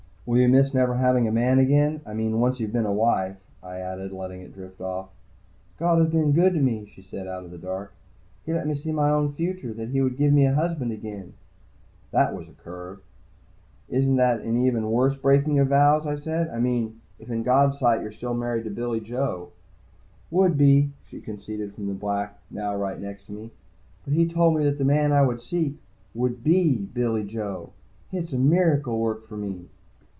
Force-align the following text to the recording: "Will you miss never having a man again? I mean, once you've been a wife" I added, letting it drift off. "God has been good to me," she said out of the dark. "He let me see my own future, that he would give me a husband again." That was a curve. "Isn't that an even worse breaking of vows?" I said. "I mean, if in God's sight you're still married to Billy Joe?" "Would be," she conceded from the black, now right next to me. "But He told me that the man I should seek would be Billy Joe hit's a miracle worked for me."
"Will 0.23 0.37
you 0.37 0.47
miss 0.47 0.73
never 0.73 0.95
having 0.95 1.27
a 1.27 1.31
man 1.31 1.57
again? 1.59 1.99
I 2.05 2.13
mean, 2.13 2.39
once 2.39 2.59
you've 2.61 2.71
been 2.71 2.85
a 2.85 2.93
wife" 2.93 3.35
I 3.63 3.79
added, 3.79 4.13
letting 4.13 4.39
it 4.39 4.53
drift 4.53 4.79
off. 4.79 5.09
"God 5.79 5.97
has 5.99 6.09
been 6.09 6.31
good 6.31 6.53
to 6.53 6.59
me," 6.61 6.85
she 6.85 7.01
said 7.01 7.27
out 7.27 7.43
of 7.43 7.49
the 7.51 7.57
dark. 7.57 7.91
"He 8.45 8.53
let 8.53 8.65
me 8.67 8.75
see 8.75 8.91
my 8.93 9.09
own 9.09 9.33
future, 9.33 9.73
that 9.73 9.89
he 9.89 9.99
would 10.01 10.15
give 10.15 10.31
me 10.31 10.45
a 10.45 10.53
husband 10.53 10.91
again." 10.93 11.33
That 12.11 12.33
was 12.35 12.47
a 12.47 12.53
curve. 12.53 13.01
"Isn't 13.89 14.15
that 14.17 14.41
an 14.41 14.57
even 14.63 14.89
worse 14.91 15.17
breaking 15.17 15.59
of 15.59 15.69
vows?" 15.69 16.05
I 16.07 16.15
said. 16.15 16.49
"I 16.49 16.59
mean, 16.59 17.01
if 17.19 17.29
in 17.29 17.43
God's 17.43 17.79
sight 17.79 18.01
you're 18.01 18.11
still 18.13 18.35
married 18.35 18.63
to 18.65 18.69
Billy 18.69 19.01
Joe?" 19.01 19.49
"Would 20.29 20.55
be," 20.57 20.91
she 21.09 21.19
conceded 21.19 21.73
from 21.73 21.87
the 21.87 21.93
black, 21.93 22.39
now 22.51 22.73
right 22.75 23.01
next 23.01 23.25
to 23.25 23.33
me. 23.33 23.49
"But 24.05 24.13
He 24.13 24.29
told 24.29 24.55
me 24.55 24.63
that 24.63 24.77
the 24.77 24.85
man 24.85 25.11
I 25.11 25.27
should 25.27 25.41
seek 25.41 25.73
would 26.13 26.41
be 26.43 26.75
Billy 26.77 27.23
Joe 27.25 27.71
hit's 28.11 28.31
a 28.31 28.37
miracle 28.37 28.97
worked 28.99 29.27
for 29.27 29.35
me." 29.35 29.67